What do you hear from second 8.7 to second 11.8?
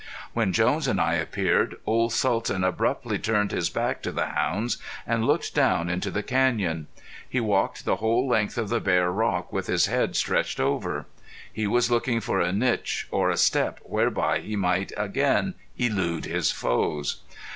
bare rock with his head stretched over. He